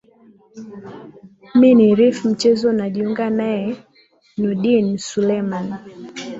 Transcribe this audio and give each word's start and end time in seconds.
m 1.55 1.61
ni 1.71 1.89
rfi 1.95 2.27
mchezo 2.27 2.69
unajiunga 2.69 3.29
nae 3.29 3.85
nudin 4.37 4.97
suleman 4.97 5.73